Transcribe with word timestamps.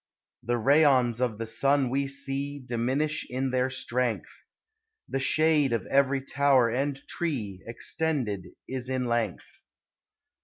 The 0.41 0.57
rayons 0.57 1.21
of 1.21 1.37
the 1.37 1.45
sun 1.45 1.91
we 1.91 2.07
see 2.07 2.57
Diminish 2.59 3.23
in 3.29 3.51
their 3.51 3.69
strength; 3.69 4.31
The 5.07 5.19
shade 5.19 5.73
of 5.73 5.85
every 5.85 6.25
lower 6.39 6.71
and 6.71 6.97
tree 7.07 7.61
Extended 7.67 8.47
is 8.67 8.89
in 8.89 9.05
Length. 9.05 9.45